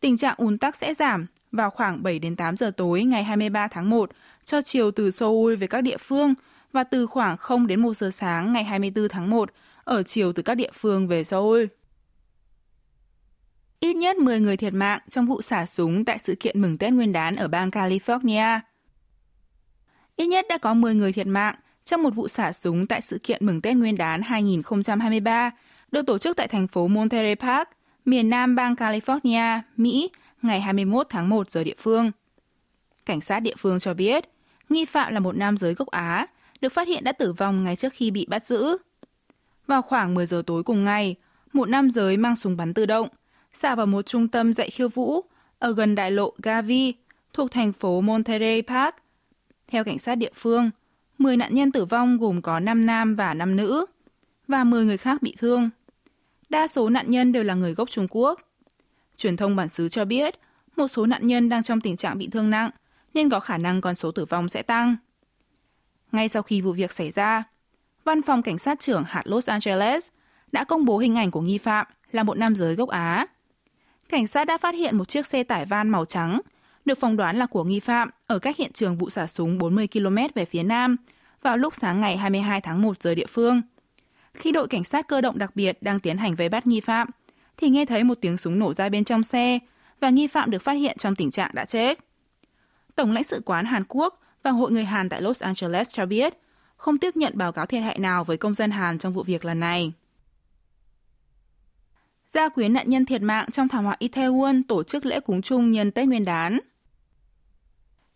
Tình 0.00 0.16
trạng 0.16 0.34
ùn 0.38 0.58
tắc 0.58 0.76
sẽ 0.76 0.94
giảm 0.94 1.26
vào 1.52 1.70
khoảng 1.70 2.02
7 2.02 2.18
đến 2.18 2.36
8 2.36 2.56
giờ 2.56 2.70
tối 2.76 3.04
ngày 3.04 3.24
23 3.24 3.68
tháng 3.68 3.90
1 3.90 4.10
cho 4.44 4.62
chiều 4.62 4.90
từ 4.90 5.10
Seoul 5.10 5.54
về 5.54 5.66
các 5.66 5.80
địa 5.80 5.96
phương 5.96 6.34
và 6.72 6.84
từ 6.84 7.06
khoảng 7.06 7.36
0 7.36 7.66
đến 7.66 7.80
1 7.80 7.96
giờ 7.96 8.10
sáng 8.10 8.52
ngày 8.52 8.64
24 8.64 9.08
tháng 9.08 9.30
1 9.30 9.50
ở 9.84 10.02
chiều 10.02 10.32
từ 10.32 10.42
các 10.42 10.54
địa 10.54 10.70
phương 10.72 11.08
về 11.08 11.24
Seoul. 11.24 11.64
Ít 13.84 13.96
nhất 13.96 14.16
10 14.16 14.40
người 14.40 14.56
thiệt 14.56 14.74
mạng 14.74 15.00
trong 15.08 15.26
vụ 15.26 15.42
xả 15.42 15.66
súng 15.66 16.04
tại 16.04 16.18
sự 16.18 16.34
kiện 16.40 16.60
mừng 16.60 16.78
Tết 16.78 16.92
Nguyên 16.92 17.12
đán 17.12 17.36
ở 17.36 17.48
bang 17.48 17.70
California. 17.70 18.60
Ít 20.16 20.26
nhất 20.26 20.46
đã 20.48 20.58
có 20.58 20.74
10 20.74 20.94
người 20.94 21.12
thiệt 21.12 21.26
mạng 21.26 21.54
trong 21.84 22.02
một 22.02 22.14
vụ 22.14 22.28
xả 22.28 22.52
súng 22.52 22.86
tại 22.86 23.00
sự 23.00 23.18
kiện 23.22 23.46
mừng 23.46 23.60
Tết 23.60 23.76
Nguyên 23.76 23.96
đán 23.96 24.22
2023 24.22 25.50
được 25.90 26.06
tổ 26.06 26.18
chức 26.18 26.36
tại 26.36 26.48
thành 26.48 26.68
phố 26.68 26.88
Monterey 26.88 27.34
Park, 27.34 27.68
miền 28.04 28.30
nam 28.30 28.54
bang 28.54 28.74
California, 28.74 29.60
Mỹ, 29.76 30.10
ngày 30.42 30.60
21 30.60 31.06
tháng 31.10 31.28
1 31.28 31.50
giờ 31.50 31.64
địa 31.64 31.76
phương. 31.78 32.10
Cảnh 33.06 33.20
sát 33.20 33.40
địa 33.40 33.54
phương 33.58 33.78
cho 33.78 33.94
biết, 33.94 34.24
nghi 34.68 34.84
phạm 34.84 35.14
là 35.14 35.20
một 35.20 35.36
nam 35.36 35.56
giới 35.56 35.74
gốc 35.74 35.88
Á, 35.88 36.26
được 36.60 36.72
phát 36.72 36.88
hiện 36.88 37.04
đã 37.04 37.12
tử 37.12 37.32
vong 37.32 37.64
ngay 37.64 37.76
trước 37.76 37.92
khi 37.92 38.10
bị 38.10 38.26
bắt 38.28 38.46
giữ. 38.46 38.76
Vào 39.66 39.82
khoảng 39.82 40.14
10 40.14 40.26
giờ 40.26 40.42
tối 40.46 40.62
cùng 40.62 40.84
ngày, 40.84 41.14
một 41.52 41.68
nam 41.68 41.90
giới 41.90 42.16
mang 42.16 42.36
súng 42.36 42.56
bắn 42.56 42.74
tự 42.74 42.86
động 42.86 43.08
xả 43.54 43.74
vào 43.74 43.86
một 43.86 44.02
trung 44.02 44.28
tâm 44.28 44.52
dạy 44.52 44.70
khiêu 44.70 44.88
vũ 44.88 45.20
ở 45.58 45.74
gần 45.74 45.94
đại 45.94 46.10
lộ 46.10 46.34
Gavi 46.42 46.94
thuộc 47.32 47.50
thành 47.50 47.72
phố 47.72 48.00
Monterey 48.00 48.62
Park. 48.62 48.94
Theo 49.68 49.84
cảnh 49.84 49.98
sát 49.98 50.14
địa 50.14 50.30
phương, 50.34 50.70
10 51.18 51.36
nạn 51.36 51.54
nhân 51.54 51.72
tử 51.72 51.84
vong 51.84 52.18
gồm 52.18 52.42
có 52.42 52.60
5 52.60 52.86
nam 52.86 53.14
và 53.14 53.34
5 53.34 53.56
nữ, 53.56 53.86
và 54.48 54.64
10 54.64 54.84
người 54.84 54.96
khác 54.96 55.22
bị 55.22 55.34
thương. 55.38 55.70
Đa 56.48 56.68
số 56.68 56.88
nạn 56.88 57.10
nhân 57.10 57.32
đều 57.32 57.42
là 57.42 57.54
người 57.54 57.74
gốc 57.74 57.90
Trung 57.90 58.06
Quốc. 58.10 58.40
Truyền 59.16 59.36
thông 59.36 59.56
bản 59.56 59.68
xứ 59.68 59.88
cho 59.88 60.04
biết, 60.04 60.34
một 60.76 60.88
số 60.88 61.06
nạn 61.06 61.26
nhân 61.26 61.48
đang 61.48 61.62
trong 61.62 61.80
tình 61.80 61.96
trạng 61.96 62.18
bị 62.18 62.28
thương 62.32 62.50
nặng, 62.50 62.70
nên 63.14 63.30
có 63.30 63.40
khả 63.40 63.58
năng 63.58 63.80
con 63.80 63.94
số 63.94 64.12
tử 64.12 64.24
vong 64.24 64.48
sẽ 64.48 64.62
tăng. 64.62 64.96
Ngay 66.12 66.28
sau 66.28 66.42
khi 66.42 66.60
vụ 66.60 66.72
việc 66.72 66.92
xảy 66.92 67.10
ra, 67.10 67.44
Văn 68.04 68.22
phòng 68.22 68.42
Cảnh 68.42 68.58
sát 68.58 68.80
trưởng 68.80 69.04
hạt 69.06 69.22
Los 69.24 69.48
Angeles 69.48 70.08
đã 70.52 70.64
công 70.64 70.84
bố 70.84 70.98
hình 70.98 71.18
ảnh 71.18 71.30
của 71.30 71.40
nghi 71.40 71.58
phạm 71.58 71.86
là 72.12 72.22
một 72.22 72.38
nam 72.38 72.56
giới 72.56 72.74
gốc 72.74 72.88
Á. 72.88 73.26
Cảnh 74.08 74.26
sát 74.26 74.44
đã 74.44 74.58
phát 74.58 74.74
hiện 74.74 74.98
một 74.98 75.08
chiếc 75.08 75.26
xe 75.26 75.42
tải 75.42 75.66
van 75.66 75.88
màu 75.88 76.04
trắng, 76.04 76.40
được 76.84 76.98
phỏng 76.98 77.16
đoán 77.16 77.36
là 77.36 77.46
của 77.46 77.64
nghi 77.64 77.80
phạm 77.80 78.10
ở 78.26 78.38
cách 78.38 78.56
hiện 78.56 78.72
trường 78.72 78.96
vụ 78.96 79.10
xả 79.10 79.26
súng 79.26 79.58
40 79.58 79.88
km 79.92 80.16
về 80.34 80.44
phía 80.44 80.62
nam 80.62 80.96
vào 81.42 81.56
lúc 81.56 81.74
sáng 81.74 82.00
ngày 82.00 82.16
22 82.16 82.60
tháng 82.60 82.82
1 82.82 83.02
giờ 83.02 83.14
địa 83.14 83.26
phương. 83.26 83.62
Khi 84.34 84.52
đội 84.52 84.68
cảnh 84.68 84.84
sát 84.84 85.08
cơ 85.08 85.20
động 85.20 85.38
đặc 85.38 85.56
biệt 85.56 85.82
đang 85.82 86.00
tiến 86.00 86.18
hành 86.18 86.34
vây 86.34 86.48
bắt 86.48 86.66
nghi 86.66 86.80
phạm, 86.80 87.08
thì 87.56 87.68
nghe 87.68 87.84
thấy 87.84 88.04
một 88.04 88.18
tiếng 88.20 88.38
súng 88.38 88.58
nổ 88.58 88.74
ra 88.74 88.88
bên 88.88 89.04
trong 89.04 89.22
xe 89.22 89.58
và 90.00 90.10
nghi 90.10 90.26
phạm 90.26 90.50
được 90.50 90.62
phát 90.62 90.72
hiện 90.72 90.96
trong 90.98 91.14
tình 91.14 91.30
trạng 91.30 91.50
đã 91.54 91.64
chết. 91.64 91.98
Tổng 92.96 93.12
lãnh 93.12 93.24
sự 93.24 93.42
quán 93.44 93.64
Hàn 93.64 93.84
Quốc 93.88 94.20
và 94.42 94.50
Hội 94.50 94.70
người 94.70 94.84
Hàn 94.84 95.08
tại 95.08 95.22
Los 95.22 95.42
Angeles 95.42 95.88
cho 95.92 96.06
biết 96.06 96.34
không 96.76 96.98
tiếp 96.98 97.16
nhận 97.16 97.32
báo 97.36 97.52
cáo 97.52 97.66
thiệt 97.66 97.82
hại 97.82 97.98
nào 97.98 98.24
với 98.24 98.36
công 98.36 98.54
dân 98.54 98.70
Hàn 98.70 98.98
trong 98.98 99.12
vụ 99.12 99.22
việc 99.22 99.44
lần 99.44 99.60
này. 99.60 99.92
Gia 102.34 102.48
quyến 102.48 102.72
nạn 102.72 102.90
nhân 102.90 103.04
thiệt 103.04 103.22
mạng 103.22 103.50
trong 103.52 103.68
thảm 103.68 103.84
họa 103.84 103.96
Itaewon 104.00 104.62
tổ 104.68 104.82
chức 104.82 105.06
lễ 105.06 105.20
cúng 105.20 105.42
chung 105.42 105.70
nhân 105.70 105.90
Tết 105.90 106.08
Nguyên 106.08 106.24
đán. 106.24 106.58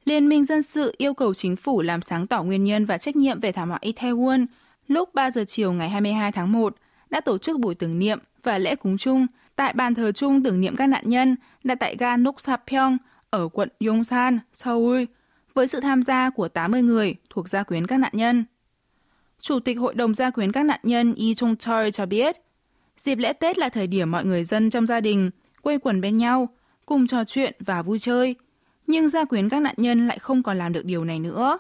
Liên 0.05 0.29
minh 0.29 0.45
dân 0.45 0.63
sự 0.63 0.95
yêu 0.99 1.15
cầu 1.15 1.35
chính 1.35 1.57
phủ 1.57 1.83
làm 1.83 2.03
sáng 2.03 2.27
tỏ 2.27 2.43
nguyên 2.43 2.65
nhân 2.65 2.87
và 2.87 2.99
trách 2.99 3.17
nhiệm 3.17 3.41
về 3.41 3.53
thảm 3.53 3.69
họa 3.69 3.79
Itaewon 3.83 4.47
lúc 4.89 5.15
3 5.15 5.31
giờ 5.31 5.45
chiều 5.45 5.73
ngày 5.73 5.91
22 5.91 6.33
tháng 6.33 6.53
1 6.53 6.77
đã 7.11 7.21
tổ 7.21 7.39
chức 7.39 7.61
buổi 7.61 7.75
tưởng 7.75 7.99
niệm 7.99 8.19
và 8.43 8.59
lễ 8.59 8.77
cúng 8.77 8.99
chung 8.99 9.27
tại 9.57 9.73
bàn 9.73 9.95
thờ 9.95 10.13
chung 10.13 10.43
tưởng 10.43 10.61
niệm 10.61 10.77
các 10.77 10.87
nạn 10.87 11.05
nhân 11.07 11.37
đặt 11.65 11.75
tại 11.81 11.97
ga 11.99 12.17
Noksapyeong 12.17 12.99
ở 13.31 13.49
quận 13.49 13.69
Yongsan, 13.87 14.39
Seoul, 14.53 15.05
với 15.55 15.69
sự 15.69 15.81
tham 15.81 16.03
gia 16.03 16.31
của 16.31 16.49
80 16.49 16.83
người 16.83 17.15
thuộc 17.31 17.49
gia 17.49 17.63
quyến 17.63 17.87
các 17.87 17.97
nạn 17.97 18.13
nhân. 18.15 18.45
Chủ 19.41 19.61
tịch 19.61 19.79
Hội 19.79 19.95
đồng 19.95 20.15
gia 20.15 20.31
quyến 20.31 20.53
các 20.53 20.63
nạn 20.63 20.81
nhân 20.83 21.15
Yi 21.15 21.35
Chung 21.35 21.57
Choi 21.57 21.93
cho 21.93 22.07
biết, 22.07 22.37
dịp 22.99 23.19
lễ 23.19 23.33
Tết 23.33 23.59
là 23.59 23.69
thời 23.69 23.87
điểm 23.87 24.11
mọi 24.11 24.25
người 24.25 24.45
dân 24.45 24.71
trong 24.71 24.87
gia 24.87 25.01
đình 25.01 25.31
quây 25.63 25.79
quần 25.79 26.01
bên 26.01 26.19
nhau, 26.19 26.49
cùng 26.87 27.07
trò 27.07 27.25
chuyện 27.25 27.55
và 27.61 27.83
vui 27.83 27.99
chơi, 27.99 28.37
Nhưng 28.87 29.09
gia 29.09 29.25
quyến 29.25 29.49
các 29.49 29.63
nạn 29.63 29.75
nhân 29.77 30.09
lại 30.09 30.19
không 30.19 30.43
còn 30.43 30.59
làm 30.59 30.73
được 30.73 30.85
điều 30.85 31.05
này 31.05 31.19
nữa. 31.19 31.59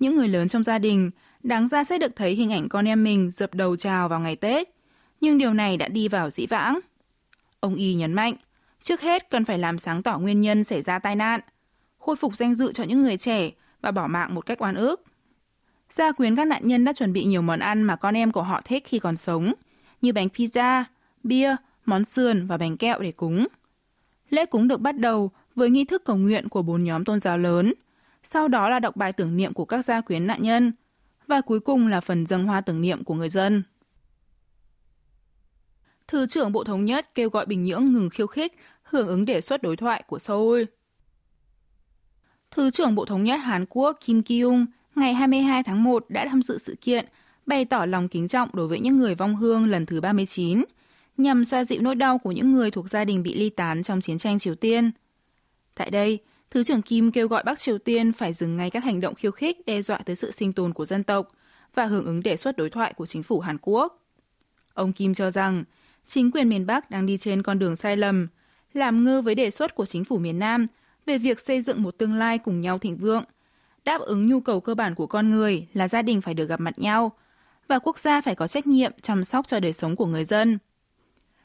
Những 0.00 0.16
người 0.16 0.28
lớn 0.28 0.48
trong 0.48 0.62
gia 0.62 0.78
đình 0.78 1.10
đáng 1.42 1.68
ra 1.68 1.84
sẽ 1.84 1.98
được 1.98 2.16
thấy 2.16 2.34
hình 2.34 2.52
ảnh 2.52 2.68
con 2.68 2.88
em 2.88 3.04
mình 3.04 3.30
dập 3.30 3.54
đầu 3.54 3.76
chào 3.76 4.08
vào 4.08 4.20
ngày 4.20 4.36
Tết, 4.36 4.68
nhưng 5.20 5.38
điều 5.38 5.54
này 5.54 5.76
đã 5.76 5.88
đi 5.88 6.08
vào 6.08 6.30
dĩ 6.30 6.46
vãng. 6.46 6.80
Ông 7.60 7.74
Y 7.74 7.94
nhấn 7.94 8.12
mạnh, 8.12 8.34
trước 8.82 9.00
hết 9.00 9.30
cần 9.30 9.44
phải 9.44 9.58
làm 9.58 9.78
sáng 9.78 10.02
tỏ 10.02 10.18
nguyên 10.18 10.40
nhân 10.40 10.64
xảy 10.64 10.82
ra 10.82 10.98
tai 10.98 11.16
nạn, 11.16 11.40
khôi 11.98 12.16
phục 12.16 12.36
danh 12.36 12.54
dự 12.54 12.72
cho 12.72 12.84
những 12.84 13.02
người 13.02 13.16
trẻ 13.16 13.50
và 13.80 13.90
bỏ 13.90 14.06
mạng 14.06 14.34
một 14.34 14.46
cách 14.46 14.62
oan 14.62 14.74
ức. 14.74 15.02
Gia 15.90 16.12
quyến 16.12 16.36
các 16.36 16.44
nạn 16.44 16.68
nhân 16.68 16.84
đã 16.84 16.92
chuẩn 16.92 17.12
bị 17.12 17.24
nhiều 17.24 17.42
món 17.42 17.58
ăn 17.58 17.82
mà 17.82 17.96
con 17.96 18.16
em 18.16 18.32
của 18.32 18.42
họ 18.42 18.60
thích 18.64 18.84
khi 18.86 18.98
còn 18.98 19.16
sống, 19.16 19.52
như 20.00 20.12
bánh 20.12 20.28
pizza, 20.34 20.84
bia, 21.22 21.56
món 21.84 22.04
sườn 22.04 22.46
và 22.46 22.56
bánh 22.56 22.76
kẹo 22.76 22.98
để 22.98 23.12
cúng. 23.12 23.46
Lễ 24.30 24.46
cúng 24.46 24.68
được 24.68 24.80
bắt 24.80 24.98
đầu 24.98 25.30
với 25.54 25.70
nghi 25.70 25.84
thức 25.84 26.04
cầu 26.04 26.16
nguyện 26.16 26.48
của 26.48 26.62
bốn 26.62 26.84
nhóm 26.84 27.04
tôn 27.04 27.20
giáo 27.20 27.38
lớn, 27.38 27.74
sau 28.22 28.48
đó 28.48 28.68
là 28.68 28.78
đọc 28.78 28.96
bài 28.96 29.12
tưởng 29.12 29.36
niệm 29.36 29.52
của 29.52 29.64
các 29.64 29.84
gia 29.84 30.00
quyến 30.00 30.26
nạn 30.26 30.42
nhân, 30.42 30.72
và 31.26 31.40
cuối 31.40 31.60
cùng 31.60 31.86
là 31.86 32.00
phần 32.00 32.26
dâng 32.26 32.46
hoa 32.46 32.60
tưởng 32.60 32.80
niệm 32.80 33.04
của 33.04 33.14
người 33.14 33.28
dân. 33.28 33.62
Thứ 36.06 36.26
trưởng 36.26 36.52
Bộ 36.52 36.64
Thống 36.64 36.84
nhất 36.84 37.14
kêu 37.14 37.30
gọi 37.30 37.46
Bình 37.46 37.64
Nhưỡng 37.64 37.92
ngừng 37.92 38.10
khiêu 38.10 38.26
khích, 38.26 38.58
hưởng 38.82 39.08
ứng 39.08 39.24
đề 39.24 39.40
xuất 39.40 39.62
đối 39.62 39.76
thoại 39.76 40.02
của 40.06 40.18
Seoul. 40.18 40.62
Thứ 42.50 42.70
trưởng 42.70 42.94
Bộ 42.94 43.04
Thống 43.04 43.24
nhất 43.24 43.36
Hàn 43.36 43.66
Quốc 43.68 43.96
Kim 44.00 44.22
Ki-ung 44.22 44.66
ngày 44.94 45.14
22 45.14 45.62
tháng 45.62 45.84
1 45.84 46.04
đã 46.08 46.26
tham 46.28 46.42
dự 46.42 46.58
sự 46.58 46.76
kiện, 46.80 47.06
bày 47.48 47.64
tỏ 47.64 47.84
lòng 47.84 48.08
kính 48.08 48.28
trọng 48.28 48.48
đối 48.52 48.68
với 48.68 48.80
những 48.80 48.96
người 48.96 49.14
vong 49.14 49.36
hương 49.36 49.70
lần 49.70 49.86
thứ 49.86 50.00
39, 50.00 50.64
nhằm 51.16 51.44
xoa 51.44 51.64
dịu 51.64 51.80
nỗi 51.82 51.94
đau 51.94 52.18
của 52.18 52.32
những 52.32 52.52
người 52.52 52.70
thuộc 52.70 52.90
gia 52.90 53.04
đình 53.04 53.22
bị 53.22 53.34
ly 53.34 53.50
tán 53.50 53.82
trong 53.82 54.00
chiến 54.00 54.18
tranh 54.18 54.38
Triều 54.38 54.54
Tiên. 54.54 54.90
Tại 55.74 55.90
đây, 55.90 56.20
Thứ 56.50 56.64
trưởng 56.64 56.82
Kim 56.82 57.12
kêu 57.12 57.28
gọi 57.28 57.42
Bắc 57.44 57.58
Triều 57.58 57.78
Tiên 57.78 58.12
phải 58.12 58.32
dừng 58.32 58.56
ngay 58.56 58.70
các 58.70 58.84
hành 58.84 59.00
động 59.00 59.14
khiêu 59.14 59.30
khích 59.30 59.66
đe 59.66 59.82
dọa 59.82 59.98
tới 59.98 60.16
sự 60.16 60.30
sinh 60.30 60.52
tồn 60.52 60.72
của 60.72 60.86
dân 60.86 61.04
tộc 61.04 61.28
và 61.74 61.84
hưởng 61.84 62.04
ứng 62.04 62.22
đề 62.22 62.36
xuất 62.36 62.56
đối 62.56 62.70
thoại 62.70 62.92
của 62.96 63.06
chính 63.06 63.22
phủ 63.22 63.40
Hàn 63.40 63.56
Quốc. 63.62 64.04
Ông 64.74 64.92
Kim 64.92 65.14
cho 65.14 65.30
rằng, 65.30 65.64
chính 66.06 66.30
quyền 66.30 66.48
miền 66.48 66.66
Bắc 66.66 66.90
đang 66.90 67.06
đi 67.06 67.18
trên 67.18 67.42
con 67.42 67.58
đường 67.58 67.76
sai 67.76 67.96
lầm, 67.96 68.28
làm 68.72 69.04
ngơ 69.04 69.22
với 69.22 69.34
đề 69.34 69.50
xuất 69.50 69.74
của 69.74 69.86
chính 69.86 70.04
phủ 70.04 70.18
miền 70.18 70.38
Nam 70.38 70.66
về 71.06 71.18
việc 71.18 71.40
xây 71.40 71.62
dựng 71.62 71.82
một 71.82 71.98
tương 71.98 72.14
lai 72.14 72.38
cùng 72.38 72.60
nhau 72.60 72.78
thịnh 72.78 72.96
vượng, 72.96 73.24
đáp 73.84 74.00
ứng 74.00 74.26
nhu 74.26 74.40
cầu 74.40 74.60
cơ 74.60 74.74
bản 74.74 74.94
của 74.94 75.06
con 75.06 75.30
người 75.30 75.66
là 75.72 75.88
gia 75.88 76.02
đình 76.02 76.20
phải 76.20 76.34
được 76.34 76.48
gặp 76.48 76.60
mặt 76.60 76.78
nhau 76.78 77.12
và 77.68 77.78
quốc 77.78 77.98
gia 77.98 78.20
phải 78.20 78.34
có 78.34 78.48
trách 78.48 78.66
nhiệm 78.66 78.92
chăm 79.02 79.24
sóc 79.24 79.46
cho 79.46 79.60
đời 79.60 79.72
sống 79.72 79.96
của 79.96 80.06
người 80.06 80.24
dân. 80.24 80.58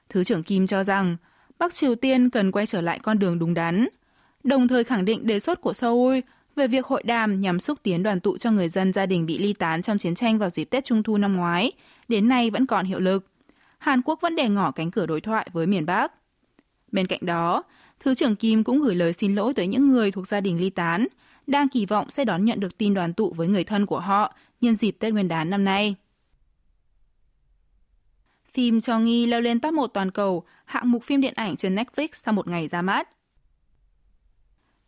Thứ 0.10 0.24
trưởng 0.24 0.44
Kim 0.44 0.68
cho 0.68 0.84
rằng 0.84 1.18
Bắc 1.60 1.74
Triều 1.74 1.96
Tiên 1.96 2.30
cần 2.30 2.52
quay 2.52 2.66
trở 2.66 2.82
lại 2.82 3.00
con 3.00 3.20
đường 3.20 3.40
đúng 3.40 3.54
đắn, 3.54 3.88
đồng 4.44 4.68
thời 4.68 4.84
khẳng 4.84 5.06
định 5.06 5.28
đề 5.28 5.40
xuất 5.40 5.62
của 5.62 5.74
Seoul 5.74 6.20
về 6.56 6.68
việc 6.68 6.86
hội 6.86 7.04
đàm 7.04 7.42
nhằm 7.42 7.60
xúc 7.60 7.80
tiến 7.84 8.04
đoàn 8.04 8.20
tụ 8.20 8.38
cho 8.38 8.52
người 8.52 8.70
dân 8.70 8.94
gia 8.94 9.06
đình 9.06 9.26
bị 9.26 9.38
ly 9.38 9.54
tán 9.54 9.82
trong 9.82 9.98
chiến 9.98 10.16
tranh 10.16 10.40
vào 10.40 10.50
dịp 10.50 10.66
Tết 10.66 10.84
Trung 10.84 11.04
thu 11.04 11.18
năm 11.18 11.36
ngoái, 11.36 11.72
đến 12.08 12.30
nay 12.30 12.50
vẫn 12.50 12.66
còn 12.66 12.86
hiệu 12.86 13.00
lực. 13.00 13.28
Hàn 13.78 14.02
Quốc 14.02 14.22
vẫn 14.22 14.36
để 14.36 14.50
ngỏ 14.50 14.72
cánh 14.72 14.92
cửa 14.92 15.06
đối 15.06 15.22
thoại 15.22 15.48
với 15.54 15.68
miền 15.68 15.86
Bắc. 15.86 16.12
Bên 16.92 17.08
cạnh 17.08 17.20
đó, 17.22 17.64
Thứ 18.04 18.16
trưởng 18.16 18.36
Kim 18.36 18.64
cũng 18.64 18.82
gửi 18.82 18.96
lời 18.96 19.14
xin 19.14 19.36
lỗi 19.36 19.54
tới 19.54 19.68
những 19.68 19.92
người 19.92 20.12
thuộc 20.12 20.28
gia 20.28 20.42
đình 20.42 20.60
ly 20.60 20.70
tán, 20.70 21.08
đang 21.48 21.70
kỳ 21.70 21.86
vọng 21.86 22.10
sẽ 22.10 22.26
đón 22.26 22.46
nhận 22.46 22.60
được 22.60 22.78
tin 22.78 22.94
đoàn 22.94 23.14
tụ 23.14 23.34
với 23.34 23.48
người 23.48 23.64
thân 23.64 23.86
của 23.86 24.00
họ 24.00 24.36
nhân 24.62 24.76
dịp 24.76 24.92
Tết 25.00 25.14
Nguyên 25.14 25.28
đán 25.28 25.50
năm 25.50 25.64
nay. 25.64 25.96
Phim 28.54 28.82
Cho 28.82 29.00
Nghi 29.00 29.26
leo 29.26 29.42
lên 29.42 29.60
top 29.60 29.74
1 29.74 29.88
toàn 29.88 30.12
cầu, 30.12 30.44
hạng 30.66 30.92
mục 30.92 31.04
phim 31.04 31.22
điện 31.22 31.34
ảnh 31.36 31.56
trên 31.56 31.76
Netflix 31.76 32.08
sau 32.14 32.34
một 32.34 32.48
ngày 32.48 32.68
ra 32.68 32.82
mắt. 32.82 33.10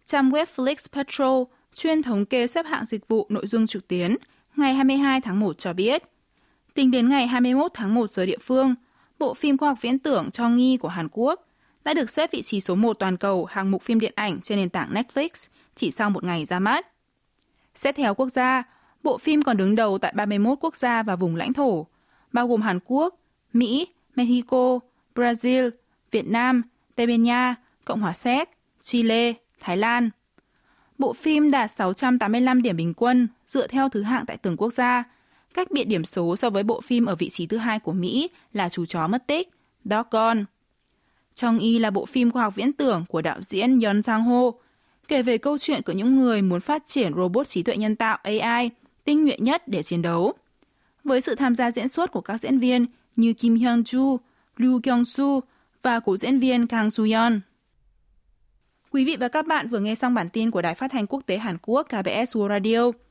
Trang 0.05 0.29
web 0.29 0.45
Flix 0.55 0.75
Patrol 0.91 1.43
chuyên 1.73 2.03
thống 2.03 2.25
kê 2.25 2.47
xếp 2.47 2.65
hạng 2.65 2.85
dịch 2.85 3.07
vụ 3.07 3.27
nội 3.29 3.47
dung 3.47 3.67
trực 3.67 3.87
tuyến 3.87 4.15
ngày 4.55 4.73
22 4.73 5.21
tháng 5.21 5.39
1 5.39 5.57
cho 5.57 5.73
biết, 5.73 6.03
tính 6.73 6.91
đến 6.91 7.09
ngày 7.09 7.27
21 7.27 7.71
tháng 7.73 7.93
1 7.93 8.11
giờ 8.11 8.25
địa 8.25 8.37
phương, 8.41 8.75
bộ 9.19 9.33
phim 9.33 9.57
khoa 9.57 9.69
học 9.69 9.77
viễn 9.81 9.99
tưởng 9.99 10.31
Cho 10.31 10.49
Nghi 10.49 10.77
của 10.77 10.87
Hàn 10.87 11.07
Quốc 11.11 11.47
đã 11.83 11.93
được 11.93 12.09
xếp 12.09 12.31
vị 12.31 12.41
trí 12.41 12.61
số 12.61 12.75
1 12.75 12.93
toàn 12.93 13.17
cầu 13.17 13.45
hạng 13.45 13.71
mục 13.71 13.81
phim 13.81 13.99
điện 13.99 14.13
ảnh 14.15 14.41
trên 14.41 14.57
nền 14.57 14.69
tảng 14.69 14.93
Netflix 14.93 15.29
chỉ 15.75 15.91
sau 15.91 16.09
một 16.09 16.23
ngày 16.23 16.45
ra 16.45 16.59
mắt. 16.59 16.87
Xét 17.75 17.95
theo 17.95 18.15
quốc 18.15 18.29
gia, 18.29 18.63
bộ 19.03 19.17
phim 19.17 19.41
còn 19.41 19.57
đứng 19.57 19.75
đầu 19.75 19.97
tại 19.97 20.13
31 20.15 20.57
quốc 20.61 20.77
gia 20.77 21.03
và 21.03 21.15
vùng 21.15 21.35
lãnh 21.35 21.53
thổ, 21.53 21.87
bao 22.33 22.47
gồm 22.47 22.61
Hàn 22.61 22.79
Quốc, 22.85 23.19
Mỹ, 23.55 23.87
Mexico, 24.15 24.79
Brazil, 25.15 25.69
Việt 26.11 26.27
Nam, 26.27 26.61
Tây 26.95 27.07
Ban 27.07 27.23
Nha, 27.23 27.55
Cộng 27.85 28.01
hòa 28.01 28.13
Séc, 28.13 28.49
Chile, 28.81 29.33
Thái 29.59 29.77
Lan. 29.77 30.09
Bộ 30.97 31.13
phim 31.13 31.51
đạt 31.51 31.71
685 31.71 32.61
điểm 32.61 32.77
bình 32.77 32.93
quân 32.93 33.27
dựa 33.47 33.67
theo 33.67 33.89
thứ 33.89 34.01
hạng 34.01 34.25
tại 34.25 34.37
từng 34.37 34.57
quốc 34.57 34.73
gia, 34.73 35.03
cách 35.53 35.71
biệt 35.71 35.83
điểm 35.83 36.05
số 36.05 36.35
so 36.35 36.49
với 36.49 36.63
bộ 36.63 36.81
phim 36.81 37.05
ở 37.05 37.15
vị 37.15 37.29
trí 37.29 37.47
thứ 37.47 37.57
hai 37.57 37.79
của 37.79 37.93
Mỹ 37.93 38.29
là 38.53 38.69
Chú 38.69 38.85
chó 38.85 39.07
mất 39.07 39.27
tích, 39.27 39.49
Dog 39.85 40.05
Gone. 40.11 40.43
Trong 41.33 41.59
Y 41.59 41.79
là 41.79 41.91
bộ 41.91 42.05
phim 42.05 42.31
khoa 42.31 42.43
học 42.43 42.55
viễn 42.55 42.73
tưởng 42.73 43.05
của 43.09 43.21
đạo 43.21 43.41
diễn 43.41 43.79
Yeon 43.79 44.03
Sang-ho, 44.03 44.51
kể 45.07 45.23
về 45.23 45.37
câu 45.37 45.57
chuyện 45.57 45.81
của 45.81 45.93
những 45.93 46.15
người 46.15 46.41
muốn 46.41 46.59
phát 46.59 46.83
triển 46.85 47.13
robot 47.15 47.47
trí 47.47 47.63
tuệ 47.63 47.77
nhân 47.77 47.95
tạo 47.95 48.17
AI 48.23 48.69
tinh 49.03 49.25
nhuệ 49.25 49.37
nhất 49.39 49.67
để 49.67 49.83
chiến 49.83 50.01
đấu. 50.01 50.33
Với 51.03 51.21
sự 51.21 51.35
tham 51.35 51.55
gia 51.55 51.71
diễn 51.71 51.87
xuất 51.87 52.11
của 52.11 52.21
các 52.21 52.37
diễn 52.37 52.59
viên 52.59 52.85
như 53.15 53.33
Kim 53.33 53.55
Hyun-ju, 53.55 54.17
Ryu 54.59 54.79
Kyung-soo 54.79 55.41
và 55.83 55.99
cố 55.99 56.17
diễn 56.17 56.39
viên 56.39 56.67
Kang 56.67 56.87
Soo-yeon. 56.87 57.39
Quý 58.91 59.05
vị 59.05 59.17
và 59.19 59.27
các 59.27 59.47
bạn 59.47 59.67
vừa 59.67 59.79
nghe 59.79 59.95
xong 59.95 60.13
bản 60.13 60.29
tin 60.29 60.51
của 60.51 60.61
Đài 60.61 60.75
Phát 60.75 60.91
thanh 60.91 61.07
Quốc 61.07 61.23
tế 61.25 61.37
Hàn 61.37 61.57
Quốc 61.61 61.83
KBS 61.83 62.37
World 62.37 62.49
Radio. 62.49 63.04